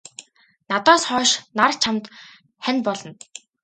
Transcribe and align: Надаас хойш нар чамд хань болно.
Надаас 0.69 1.03
хойш 1.09 1.31
нар 1.57 1.71
чамд 1.81 2.03
хань 2.63 2.79
болно. 2.85 3.11